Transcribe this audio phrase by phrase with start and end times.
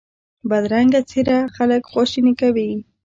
[0.49, 2.69] بدرنګه څېره خلک خواشیني کوي